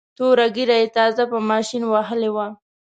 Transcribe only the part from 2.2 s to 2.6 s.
وه.